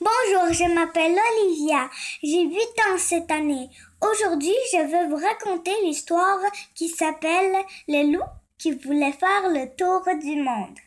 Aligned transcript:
Bonjour, 0.00 0.52
je 0.52 0.74
m'appelle 0.74 1.16
Olivia. 1.32 1.90
J'ai 2.22 2.42
8 2.42 2.58
ans 2.58 2.98
cette 2.98 3.30
année. 3.30 3.68
Aujourd'hui, 4.00 4.54
je 4.72 4.78
vais 4.78 5.08
vous 5.08 5.16
raconter 5.16 5.72
l'histoire 5.82 6.40
qui 6.74 6.88
s'appelle 6.88 7.56
Le 7.88 8.12
loup 8.12 8.24
qui 8.58 8.72
voulait 8.72 9.12
faire 9.12 9.48
le 9.48 9.74
tour 9.76 10.02
du 10.20 10.40
monde. 10.40 10.78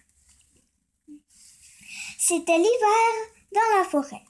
C'était 2.17 2.57
l'hiver 2.57 3.13
dans 3.53 3.77
la 3.77 3.83
forêt. 3.83 4.23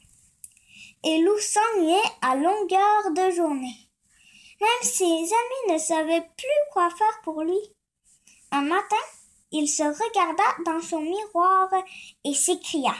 Et 1.03 1.19
loup 1.19 1.39
s'ennuyait 1.39 2.11
à 2.21 2.35
longueur 2.35 3.11
de 3.11 3.31
journée. 3.31 3.77
Même 4.59 4.83
ses 4.83 5.05
amis 5.05 5.73
ne 5.73 5.77
savaient 5.77 6.27
plus 6.37 6.71
quoi 6.73 6.89
faire 6.89 7.21
pour 7.23 7.41
lui. 7.43 7.59
Un 8.51 8.61
matin, 8.61 8.95
il 9.51 9.67
se 9.67 9.83
regarda 9.83 10.43
dans 10.65 10.81
son 10.81 11.01
miroir 11.01 11.69
et 12.23 12.33
s'écria 12.33 12.95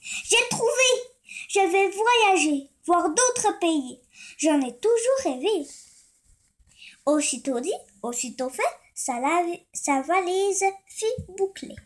J'ai 0.00 0.48
trouvé 0.50 1.17
Je 1.48 1.60
vais 1.60 1.90
voyager, 1.90 2.70
voir 2.86 3.08
d'autres 3.08 3.58
pays. 3.58 4.00
J'en 4.38 4.60
ai 4.60 4.76
toujours 4.78 5.24
rêvé. 5.24 5.66
Aussitôt 7.06 7.60
dit, 7.60 7.72
aussitôt 8.02 8.50
fait, 8.50 8.62
sa, 8.94 10.02
valise 10.02 10.64
fut 10.86 11.32
bouclée. 11.36 11.76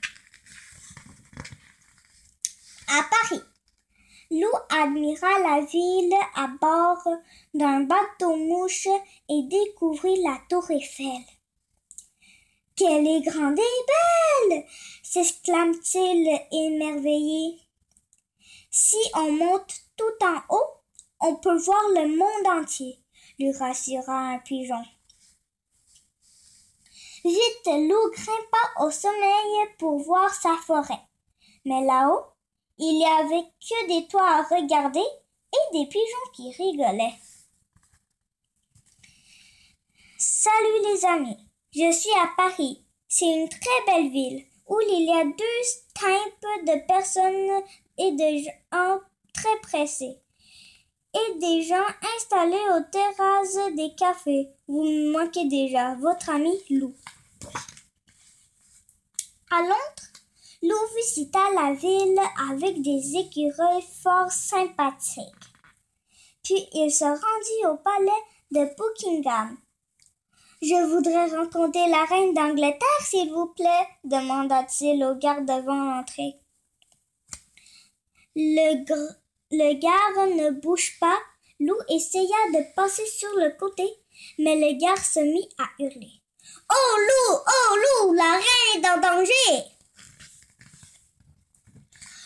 À 2.89 3.03
Paris, 3.11 3.43
Lou 4.31 4.49
admira 4.71 5.39
la 5.39 5.61
ville 5.65 6.15
à 6.35 6.49
bord 6.61 7.07
d'un 7.55 7.81
bateau-mouche 7.81 8.89
et 9.29 9.43
découvrit 9.45 10.23
la 10.23 10.39
tour 10.49 10.71
Eiffel. 10.71 11.23
Quelle 12.75 13.07
est 13.07 13.21
grande 13.21 13.59
et 13.59 14.49
belle 14.49 14.65
s'exclame-t-il 15.03 16.41
émerveillé. 16.51 17.61
Si 18.75 18.97
on 19.15 19.31
monte 19.33 19.75
tout 19.99 20.25
en 20.25 20.39
haut, 20.49 20.71
on 21.21 21.37
peut 21.37 21.59
voir 21.59 21.83
le 21.91 22.17
monde 22.17 22.63
entier, 22.63 22.99
lui 23.39 23.53
rassura 23.53 24.31
un 24.31 24.39
pigeon. 24.39 24.83
Vite, 27.23 27.67
Lou 27.67 28.11
grimpa 28.13 28.81
au 28.81 28.91
sommeil 28.91 29.69
pour 29.79 29.99
voir 29.99 30.33
sa 30.33 30.57
forêt. 30.57 31.03
Mais 31.67 31.85
là-haut, 31.85 32.25
il 32.79 32.99
y 32.99 33.05
avait 33.05 33.47
que 33.61 33.89
des 33.89 34.09
toits 34.09 34.27
à 34.27 34.43
regarder 34.43 35.01
et 35.01 35.79
des 35.79 35.87
pigeons 35.87 36.33
qui 36.33 36.51
rigolaient. 36.53 37.15
Salut 40.17 40.83
les 40.87 41.05
amis, 41.05 41.47
je 41.75 41.93
suis 41.93 42.19
à 42.19 42.31
Paris. 42.39 42.87
C'est 43.07 43.27
une 43.27 43.51
très 43.51 43.85
belle 43.87 44.11
ville 44.11 44.47
où 44.67 44.81
il 44.81 45.05
y 45.05 45.13
a 45.13 45.25
deux 45.25 45.63
types 45.95 46.67
de 46.67 46.87
personnes 46.87 47.65
et 47.99 48.13
de 48.13 48.45
gens 48.45 48.99
très 49.35 49.61
pressés 49.63 50.19
et 51.15 51.39
des 51.39 51.63
gens 51.63 51.87
installés 52.17 52.65
aux 52.77 52.91
terrasses 52.91 53.75
des 53.77 53.95
cafés. 53.95 54.49
Vous 54.67 54.85
me 54.85 55.13
manquez 55.13 55.47
déjà, 55.47 55.95
votre 55.97 56.31
ami 56.31 56.53
Lou. 56.71 56.95
À 59.51 59.61
Londres, 59.61 60.13
Lou 60.63 60.77
visita 60.97 61.41
la 61.55 61.75
ville 61.75 62.19
avec 62.51 62.81
des 62.81 63.17
écureuils 63.17 63.85
fort 64.03 64.31
sympathiques. 64.31 65.27
Puis 66.43 66.67
il 66.73 66.91
se 66.91 67.05
rendit 67.05 67.67
au 67.67 67.77
palais 67.77 68.11
de 68.51 68.75
Buckingham. 68.77 69.59
Je 70.63 70.81
voudrais 70.87 71.27
rencontrer 71.27 71.89
la 71.89 72.05
reine 72.05 72.35
d'Angleterre, 72.35 73.01
s'il 73.05 73.33
vous 73.33 73.49
plaît, 73.49 73.89
demanda-t-il 74.05 75.05
au 75.05 75.17
garde 75.17 75.45
devant 75.45 75.75
l'entrée. 75.75 76.37
Le, 78.37 78.85
garde 79.75 80.31
ne 80.37 80.51
bouge 80.61 81.01
pas. 81.01 81.19
Lou 81.59 81.75
essaya 81.89 82.51
de 82.53 82.75
passer 82.77 83.05
sur 83.07 83.31
le 83.31 83.59
côté, 83.59 83.83
mais 84.39 84.55
le 84.55 84.79
garde 84.79 85.01
se 85.01 85.19
mit 85.19 85.49
à 85.59 85.65
hurler. 85.81 86.23
Oh 86.71 86.97
loup, 86.97 87.39
oh 87.45 87.77
loup, 87.77 88.13
la 88.13 88.33
reine 88.35 88.85
est 88.85 88.89
en 88.89 89.01
danger. 89.01 89.67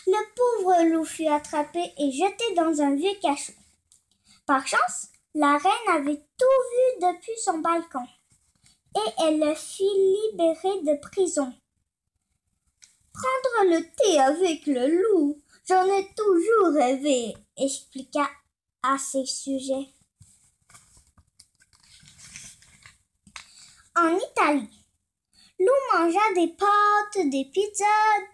Le 0.05 0.35
pauvre 0.35 0.83
loup 0.91 1.05
fut 1.05 1.27
attrapé 1.27 1.91
et 1.97 2.11
jeté 2.11 2.53
dans 2.55 2.81
un 2.81 2.93
vieux 2.95 3.17
cachot. 3.19 3.53
Par 4.45 4.67
chance, 4.67 5.07
la 5.33 5.57
reine 5.57 5.95
avait 5.95 6.23
tout 6.37 6.45
vu 6.71 7.07
depuis 7.07 7.39
son 7.43 7.57
balcon 7.59 8.05
et 8.95 9.23
elle 9.23 9.39
le 9.39 9.53
fit 9.55 9.83
libérer 9.83 10.81
de 10.83 10.99
prison. 11.01 11.53
Prendre 13.13 13.71
le 13.71 13.83
thé 13.95 14.19
avec 14.19 14.65
le 14.67 15.01
loup, 15.01 15.41
j'en 15.67 15.85
ai 15.85 16.07
toujours 16.15 16.73
rêvé, 16.73 17.35
expliqua 17.57 18.29
à 18.83 18.97
ses 18.97 19.25
sujets. 19.25 19.93
En 23.95 24.15
Italie, 24.15 24.77
Lou 25.59 25.73
mangea 25.91 26.33
des 26.35 26.49
pâtes, 26.49 27.27
des 27.31 27.45
pizzas, 27.45 27.85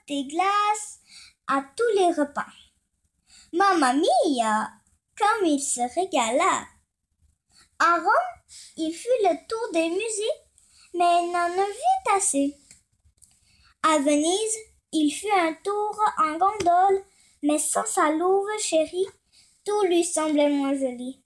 des 0.10 0.26
glaces 0.26 1.00
à 1.48 1.64
tous 1.76 1.98
les 1.98 2.12
repas. 2.12 2.52
Mamma 3.54 3.94
mia! 3.94 4.72
Comme 5.18 5.46
il 5.46 5.62
se 5.62 5.82
régala! 5.96 6.68
À 7.86 7.96
Rome, 7.96 8.34
il 8.78 8.94
fit 8.94 9.10
le 9.24 9.36
tour 9.46 9.74
des 9.74 9.90
musées, 9.90 10.38
mais 10.94 11.22
il 11.22 11.32
n'en 11.34 11.50
vit 11.50 12.16
assez. 12.16 12.56
À 13.82 14.00
Venise, 14.00 14.58
il 14.94 15.12
fit 15.12 15.30
un 15.30 15.54
tour 15.56 16.00
en 16.18 16.38
gondole, 16.38 17.04
mais 17.42 17.60
sans 17.60 17.86
sa 17.86 18.12
louve 18.12 18.48
chérie, 18.60 19.08
tout 19.66 19.82
lui 19.88 20.06
semblait 20.06 20.50
moins 20.50 20.74
joli. 20.74 21.22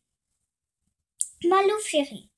Ma 1.44 1.62
louve 1.62 1.86
chérie, 1.86 2.32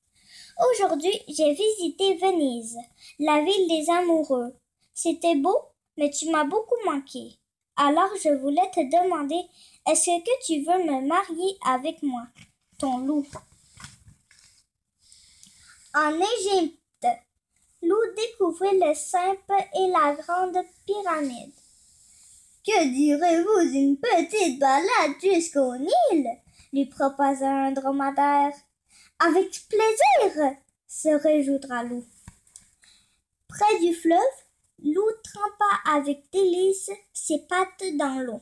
aujourd'hui 0.70 1.18
j'ai 1.26 1.54
visité 1.54 2.16
Venise, 2.16 2.76
la 3.20 3.42
ville 3.42 3.68
des 3.68 3.90
amoureux. 3.90 4.54
C'était 4.92 5.36
beau, 5.36 5.62
mais 5.96 6.10
tu 6.10 6.28
m'as 6.28 6.44
beaucoup 6.44 6.76
manqué. 6.84 7.38
Alors 7.74 8.10
je 8.22 8.36
voulais 8.36 8.70
te 8.74 8.80
demander, 8.80 9.40
est-ce 9.88 10.10
que 10.10 10.44
tu 10.44 10.62
veux 10.62 10.84
me 10.84 11.06
marier 11.06 11.56
avec 11.64 12.02
moi, 12.02 12.26
ton 12.78 12.98
loup? 12.98 13.26
En 15.94 16.12
Égypte, 16.12 17.06
Loup 17.82 18.14
découvrit 18.16 18.78
le 18.78 18.94
simple 18.94 19.54
et 19.74 19.88
la 19.88 20.14
grande 20.14 20.64
pyramide. 20.86 21.52
Que 22.64 22.84
direz-vous 22.92 23.72
d'une 23.72 23.98
petite 23.98 24.60
balade 24.60 25.16
jusqu'au 25.20 25.76
Nil? 25.76 26.26
lui 26.72 26.86
proposa 26.86 27.48
un 27.48 27.72
dromadaire. 27.72 28.52
Avec 29.18 29.50
plaisir, 29.68 30.54
se 30.86 31.08
réjoudra 31.08 31.82
Loup. 31.82 32.04
Près 33.48 33.80
du 33.80 33.92
fleuve, 33.92 34.18
Loup 34.84 35.10
trempa 35.24 35.98
avec 35.98 36.30
délice 36.32 36.90
ses 37.12 37.40
pattes 37.48 37.96
dans 37.98 38.20
l'eau. 38.20 38.40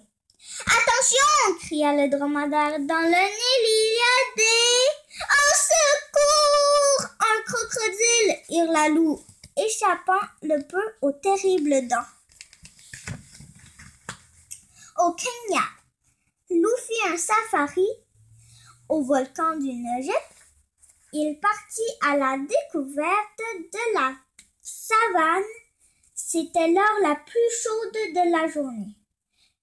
Attention! 0.67 1.59
cria 1.61 1.95
le 1.95 2.09
dromadaire. 2.11 2.79
Dans 2.81 3.01
le 3.01 3.25
Nil, 3.39 3.65
il 3.65 3.95
y 3.95 4.05
a 4.05 4.37
des. 4.37 4.88
Hurla 8.51 8.89
Loup, 8.89 9.21
échappant 9.57 10.27
le 10.43 10.61
peu 10.67 10.83
aux 11.03 11.13
terribles 11.13 11.89
dents. 11.89 11.97
Au 14.99 15.13
Kenya, 15.13 15.63
Loup 16.51 16.77
fit 16.87 17.13
un 17.13 17.17
safari 17.17 17.87
au 18.89 19.03
volcan 19.03 19.57
du 19.57 19.73
Negev. 19.73 20.13
Il 21.13 21.39
partit 21.41 21.93
à 22.03 22.17
la 22.17 22.37
découverte 22.39 23.39
de 23.73 23.95
la 23.95 24.15
savane 24.61 25.45
c'était 26.31 26.69
l'heure 26.69 27.01
la 27.01 27.15
plus 27.15 27.51
chaude 27.63 28.13
de 28.13 28.31
la 28.31 28.49
journée, 28.49 28.99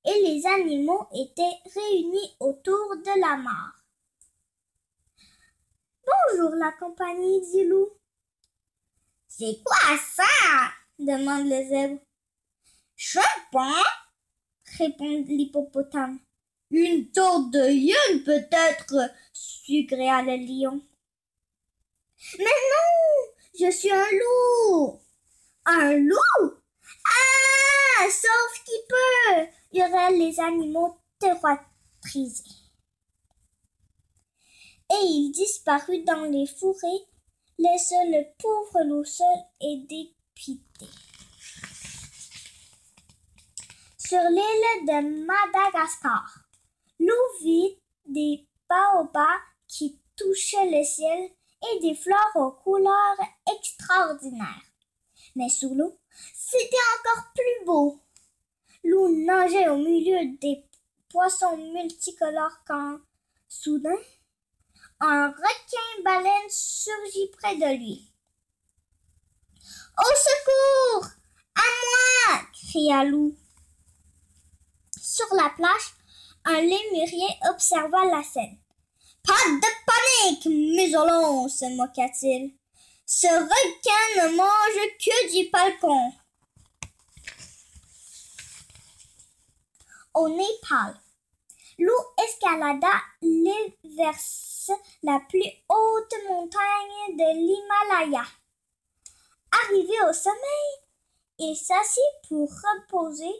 et 0.03 0.19
les 0.23 0.47
animaux 0.47 1.06
étaient 1.13 1.59
réunis 1.75 2.35
autour 2.40 2.96
de 2.97 3.22
la 3.22 3.38
mare. 3.38 3.85
Bonjour 6.03 6.55
la 6.55 6.72
compagnie, 6.72 7.41
dit 7.41 7.66
loup. 7.66 7.90
C'est 9.37 9.61
quoi 9.66 9.97
ça? 9.97 10.72
demande 10.97 11.49
le 11.49 11.67
zèbre. 11.67 11.99
Je 12.96 13.20
pas, 13.52 13.84
répond 14.78 15.26
l'hippopotame. 15.28 16.20
Une 16.72 17.11
tour 17.11 17.49
de 17.49 17.70
hyène 17.70 18.23
peut-être, 18.23 19.11
sugréa 19.34 20.22
le 20.22 20.37
lion. 20.37 20.82
Mais 22.37 22.46
non, 22.46 23.34
je 23.59 23.72
suis 23.72 23.91
un 23.91 24.05
loup. 24.05 25.02
Un 25.66 25.97
loup? 25.97 26.53
Ah 27.05 28.09
Sauf 28.09 28.64
qui 28.64 28.79
peut 28.88 29.47
hurlèrent 29.73 30.11
les 30.11 30.40
animaux 30.40 30.97
terrorisés. 31.20 32.43
Et 34.91 35.05
il 35.05 35.31
disparut 35.34 36.03
dans 36.05 36.23
les 36.23 36.47
fourrés, 36.47 37.05
laissant 37.57 38.03
le 38.05 38.23
pauvre 38.37 38.84
loup 38.85 39.05
seul 39.05 39.37
et 39.61 39.78
dépité. 39.87 40.85
Sur 43.97 44.22
l'île 44.29 44.85
de 44.85 45.25
Madagascar, 45.25 46.46
Loup 46.99 47.41
vit 47.41 47.78
des 48.05 48.47
baobabs 48.69 49.41
qui 49.67 49.99
touchaient 50.16 50.69
le 50.69 50.84
ciel 50.84 51.29
et 51.73 51.79
des 51.79 51.96
fleurs 51.96 52.35
aux 52.35 52.52
couleurs 52.52 53.17
extraordinaires. 53.55 54.61
Mais 55.35 55.49
sous 55.49 55.73
l'eau, 55.73 55.97
c'était 56.34 56.75
encore 56.99 57.25
plus 57.34 57.66
beau. 57.66 57.99
Loup 58.84 59.25
nageait 59.25 59.69
au 59.69 59.78
milieu 59.78 60.37
des 60.40 60.63
poissons 61.09 61.57
multicolores 61.57 62.59
quand, 62.67 62.99
soudain, 63.47 63.97
un 65.02 65.30
requin-baleine 65.30 66.50
surgit 66.50 67.30
près 67.38 67.56
de 67.56 67.78
lui. 67.78 68.12
Au 69.97 70.16
secours! 70.16 71.09
À 71.56 71.62
moi! 72.32 72.42
cria 72.53 73.03
Loup. 73.03 73.36
Sur 75.02 75.28
la 75.36 75.50
plage, 75.50 75.96
un 76.46 76.62
lémurien 76.62 77.34
observa 77.50 78.06
la 78.06 78.24
scène. 78.24 78.58
Pas 79.24 79.34
de 79.34 79.68
panique, 79.86 80.46
muselon, 80.46 81.48
se 81.48 81.66
moqua-t-il. 81.76 82.53
Ce 83.06 83.28
requin 83.28 84.28
ne 84.28 84.36
mange 84.36 84.98
que 85.00 85.32
du 85.32 85.50
palcon. 85.50 86.14
Au 90.14 90.30
Népal, 90.30 91.00
Loup 91.78 92.24
escalada 92.24 93.02
l'Everest, 93.22 94.72
la 95.04 95.20
plus 95.28 95.44
haute 95.70 96.16
montagne 96.30 97.18
de 97.18 97.30
l'Himalaya. 97.36 98.24
Arrivé 99.64 99.94
au 100.10 100.14
sommet, 100.14 100.86
il 101.38 101.56
s'assit 101.56 102.04
pour 102.28 102.50
reposer. 102.50 103.34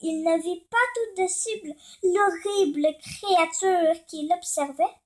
Il 0.00 0.22
ne 0.22 0.42
vit 0.42 0.66
pas 0.70 0.76
tout 0.94 1.22
de 1.22 1.28
suite 1.28 1.76
l'horrible 2.02 2.86
créature 3.00 4.06
qui 4.06 4.28
l'observait. 4.28 4.96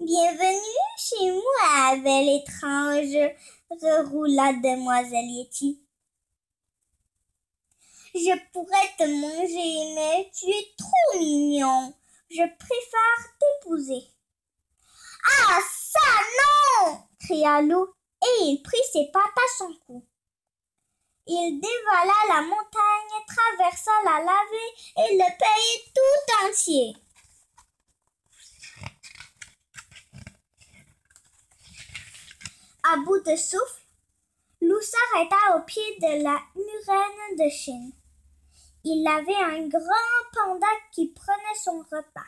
Bienvenue 0.00 0.82
chez 0.98 1.30
moi, 1.30 1.96
belle 2.02 2.28
étrange, 2.28 3.34
reroula 3.70 4.52
demoiselle 4.54 5.30
Yeti. 5.30 5.81
Je 8.14 8.38
pourrais 8.52 8.94
te 8.98 9.04
manger, 9.04 9.94
mais 9.94 10.30
tu 10.34 10.46
es 10.50 10.74
trop 10.76 11.18
mignon. 11.18 11.94
Je 12.30 12.42
préfère 12.42 13.38
t'épouser. 13.40 14.06
Ah, 15.24 15.58
ça 15.60 16.10
non! 16.38 16.98
cria 17.20 17.62
Loup 17.62 17.88
et 18.22 18.44
il 18.44 18.62
prit 18.62 18.76
ses 18.92 19.10
pattes 19.12 19.22
à 19.36 19.48
son 19.56 19.74
cou. 19.86 20.06
Il 21.26 21.60
dévala 21.60 22.12
la 22.28 22.42
montagne, 22.42 23.24
traversa 23.26 23.92
la 24.04 24.18
lavée 24.18 25.08
et 25.08 25.16
le 25.16 25.28
pays 25.38 25.92
tout 25.94 26.46
entier. 26.46 26.96
À 32.84 32.96
bout 32.98 33.20
de 33.20 33.36
souffle, 33.36 33.82
Lou 34.60 34.80
s'arrêta 34.80 35.56
au 35.56 35.62
pied 35.62 35.96
de 36.00 36.22
la 36.24 36.40
murène 36.54 37.36
de 37.38 37.48
Chine. 37.48 37.92
Il 38.84 39.06
avait 39.06 39.36
un 39.36 39.68
grand 39.68 40.22
panda 40.32 40.66
qui 40.92 41.12
prenait 41.12 41.58
son 41.62 41.78
repas. 41.90 42.26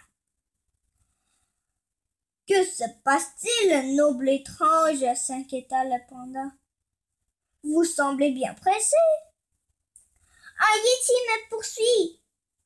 Que 2.46 2.62
se 2.62 2.84
passe-t-il, 3.02 3.96
noble 3.96 4.28
étrange? 4.28 5.04
s'inquiéta 5.16 5.84
le 5.84 5.98
panda. 6.08 6.52
Vous 7.64 7.84
semblez 7.84 8.30
bien 8.30 8.54
pressé. 8.54 8.96
Un 10.58 10.76
yeti 10.76 11.12
me 11.12 11.48
poursuit. 11.48 12.20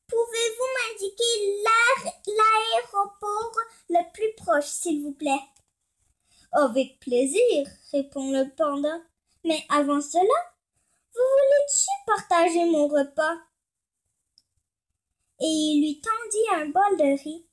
Pouvez-vous 0.08 0.68
m'indiquer 0.76 1.62
l'aéroport 2.26 3.56
le 3.88 4.12
plus 4.12 4.34
proche, 4.36 4.66
s'il 4.66 5.02
vous 5.02 5.12
plaît? 5.12 5.40
Avec 6.52 6.98
plaisir, 6.98 7.68
répond 7.92 8.32
le 8.32 8.54
panda. 8.54 9.00
Mais 9.44 9.64
avant 9.70 10.00
cela, 10.00 10.38
vous 11.14 11.20
voulez-tu 11.20 11.90
partager 12.06 12.64
mon 12.66 12.88
repas? 12.88 13.47
Tendit 15.96 16.62
un 16.62 16.66
bol 16.66 16.96
de 16.98 17.22
riz. 17.22 17.46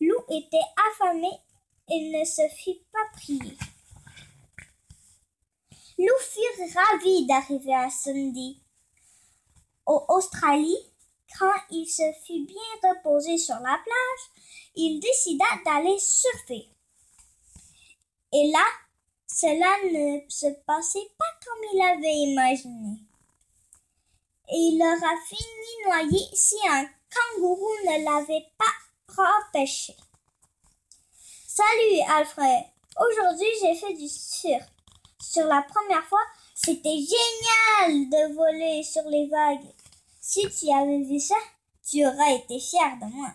Loup 0.00 0.24
était 0.28 0.58
affamé 0.90 1.28
il 1.90 2.12
ne 2.12 2.24
se 2.24 2.42
fit 2.54 2.82
pas 2.92 3.04
prier. 3.14 3.56
Lou 5.98 6.14
fut 6.20 6.74
ravi 6.74 7.26
d'arriver 7.26 7.74
à 7.74 7.90
Sunday. 7.90 8.56
Au 9.86 10.04
Australie, 10.08 10.92
quand 11.38 11.54
il 11.70 11.86
se 11.86 12.02
fut 12.26 12.44
bien 12.44 12.90
reposé 12.90 13.38
sur 13.38 13.56
la 13.56 13.78
plage, 13.82 14.44
il 14.74 15.00
décida 15.00 15.46
d'aller 15.64 15.98
surfer. 15.98 16.68
Et 18.32 18.50
là, 18.52 18.64
cela 19.26 19.74
ne 19.90 20.28
se 20.28 20.46
passait 20.66 21.10
pas 21.16 21.24
comme 21.44 21.64
il 21.72 21.82
avait 21.82 22.16
imaginé. 22.16 22.98
Et 24.50 24.56
il 24.56 24.82
aura 24.82 25.14
fini 25.26 25.84
noyé 25.86 26.24
si 26.34 26.56
un 26.68 26.86
kangourou 27.10 27.72
ne 27.84 28.04
l'avait 28.04 28.46
pas 28.56 29.22
repêché. 29.22 29.94
Salut 31.46 32.00
Alfred. 32.08 32.64
Aujourd'hui 32.98 33.48
j'ai 33.60 33.74
fait 33.74 33.94
du 33.94 34.08
surf. 34.08 34.64
Sur 35.20 35.46
la 35.46 35.62
première 35.62 36.04
fois, 36.04 36.24
c'était 36.54 36.98
génial 36.98 38.08
de 38.08 38.34
voler 38.34 38.82
sur 38.82 39.02
les 39.08 39.28
vagues. 39.28 39.72
Si 40.20 40.48
tu 40.50 40.72
avais 40.72 41.02
vu 41.02 41.18
ça, 41.20 41.36
tu 41.88 42.06
aurais 42.06 42.36
été 42.36 42.58
fier 42.58 42.96
de 43.00 43.06
moi. 43.14 43.30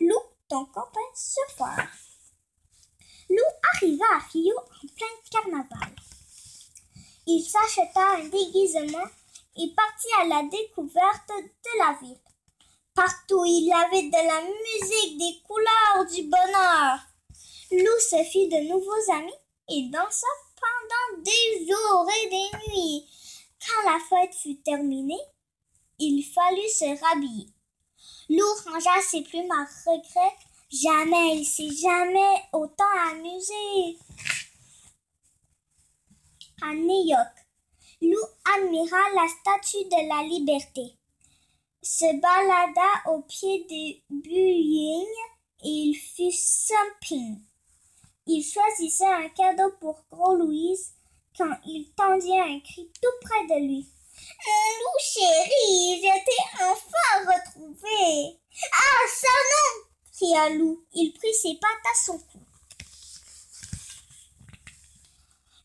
Lou, 0.00 0.18
ton 0.48 0.64
copain 0.66 1.00
surfeur. 1.14 1.86
Lou 3.30 3.44
arriva 3.74 4.04
à 4.14 4.18
Rio 4.32 4.56
en 4.56 4.86
plein 4.96 5.06
carnaval. 5.30 5.94
Il 7.26 7.42
s'acheta 7.42 8.16
un 8.16 8.24
déguisement 8.24 9.08
et 9.56 9.74
partit 9.74 10.08
à 10.20 10.24
la 10.24 10.42
découverte 10.48 11.28
de 11.28 11.78
la 11.78 11.98
ville. 12.00 12.27
Partout 12.98 13.44
il 13.44 13.72
avait 13.72 14.08
de 14.08 14.26
la 14.26 14.42
musique, 14.42 15.18
des 15.18 15.40
couleurs, 15.46 16.04
du 16.10 16.24
bonheur. 16.24 16.98
Lou 17.70 18.00
se 18.00 18.24
fit 18.24 18.48
de 18.48 18.68
nouveaux 18.68 19.12
amis 19.12 19.40
et 19.68 19.88
dansa 19.88 20.26
pendant 20.58 21.22
des 21.22 21.64
jours 21.64 22.08
et 22.10 22.28
des 22.28 22.72
nuits. 22.72 23.08
Quand 23.64 23.88
la 23.88 24.00
fête 24.00 24.34
fut 24.34 24.60
terminée, 24.62 25.22
il 26.00 26.24
fallut 26.24 26.68
se 26.70 27.00
rhabiller. 27.00 27.46
Lou 28.30 28.44
rangea 28.66 29.00
ses 29.00 29.22
plumes 29.22 29.52
à 29.52 29.64
regret. 29.88 30.34
Jamais 30.68 31.36
il 31.36 31.46
s'est 31.46 31.70
jamais 31.70 32.42
autant 32.52 32.98
amusé. 33.12 33.96
À 36.62 36.74
New 36.74 37.06
York, 37.06 37.46
Lou 38.02 38.18
admira 38.56 38.98
la 39.14 39.28
statue 39.28 39.84
de 39.84 40.08
la 40.08 40.26
liberté, 40.26 40.97
se 41.82 42.20
balada 42.20 43.10
au 43.12 43.22
pied 43.22 43.64
des 43.68 44.02
buildings 44.10 45.06
et 45.64 45.68
il 45.68 45.94
fut 45.94 46.32
simping. 46.32 47.40
Il 48.26 48.42
choisissait 48.42 49.06
un 49.06 49.28
cadeau 49.30 49.72
pour 49.80 50.04
Gros 50.10 50.36
Louise 50.36 50.92
quand 51.36 51.56
il 51.64 51.92
tendit 51.94 52.38
un 52.38 52.60
cri 52.60 52.90
tout 53.00 53.26
près 53.26 53.46
de 53.46 53.66
lui. 53.66 53.86
Mon 54.46 54.84
loup 54.84 54.98
chéri, 55.00 56.02
je 56.02 56.24
t'ai 56.24 56.64
enfin 56.64 57.32
retrouvé. 57.32 58.38
Ah, 58.72 59.06
ça 59.08 59.28
non 59.28 59.88
cria 60.18 60.48
Loup. 60.50 60.84
Il 60.92 61.12
prit 61.12 61.34
ses 61.34 61.54
pattes 61.54 61.86
à 61.92 62.04
son 62.04 62.18
cou. 62.18 62.38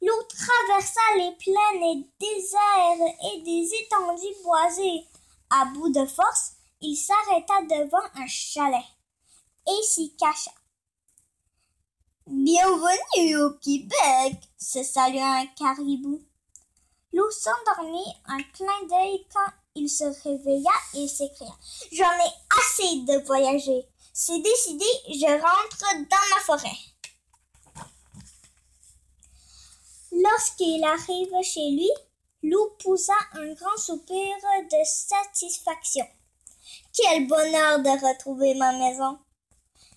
Loup 0.02 0.24
traversa 0.30 1.02
les 1.16 1.32
plaines 1.38 1.84
et 1.84 2.08
déserts 2.20 3.34
et 3.34 3.42
des 3.42 3.70
étendues 3.76 4.44
boisées. 4.44 5.08
À 5.56 5.66
bout 5.66 5.90
de 5.90 6.04
force, 6.08 6.54
il 6.82 6.96
s'arrêta 6.96 7.54
devant 7.70 8.04
un 8.16 8.26
chalet 8.26 8.84
et 9.68 9.84
s'y 9.84 10.16
cacha. 10.16 10.50
Bienvenue 12.26 13.38
au 13.38 13.52
Québec, 13.60 14.42
se 14.58 14.82
salua 14.82 15.42
un 15.42 15.46
caribou. 15.46 16.24
Loup 17.14 17.30
s'endormit 17.30 18.16
un 18.26 18.42
clin 18.42 18.88
d'œil 18.90 19.28
quand 19.32 19.54
il 19.76 19.88
se 19.92 20.06
réveilla 20.24 20.72
et 20.96 21.08
s'écria 21.08 21.56
J'en 21.92 22.12
ai 22.12 22.34
assez 22.50 22.96
de 23.02 23.24
voyager. 23.24 23.88
C'est 24.12 24.40
décidé, 24.40 24.86
je 25.10 25.40
rentre 25.40 26.08
dans 26.10 26.36
ma 26.36 26.42
forêt. 26.46 26.78
Lorsqu'il 30.14 30.84
arrive 30.84 31.44
chez 31.44 31.70
lui, 31.70 31.92
Loup 32.44 32.76
poussa 32.80 33.14
un 33.34 33.54
grand 33.54 33.78
soupir 33.78 34.36
de 34.70 34.84
satisfaction. 34.84 36.06
Quel 36.94 37.26
bonheur 37.26 37.80
de 37.80 38.08
retrouver 38.08 38.54
ma 38.56 38.74
maison. 38.74 39.18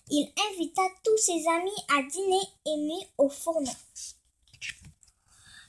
Il 0.09 0.31
invita 0.49 0.81
tous 1.03 1.17
ses 1.17 1.45
amis 1.47 1.83
à 1.89 2.01
dîner 2.09 2.41
et 2.65 2.77
mit 2.77 3.05
au 3.17 3.27
fourneau. 3.27 3.71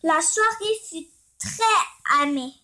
La 0.04 0.20
soirée 0.20 0.78
fut 0.88 1.08
très 1.40 2.22
amée. 2.22 2.54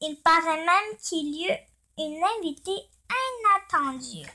Il 0.00 0.16
paraît 0.22 0.64
même 0.64 0.98
qu'il 1.02 1.34
y 1.34 1.44
eut 1.44 1.58
une 1.98 2.24
invitée 2.38 2.88
inattendue. 3.10 4.26